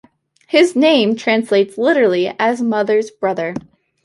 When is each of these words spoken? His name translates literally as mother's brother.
His 0.47 0.75
name 0.75 1.15
translates 1.15 1.77
literally 1.77 2.33
as 2.39 2.59
mother's 2.59 3.11
brother. 3.11 3.53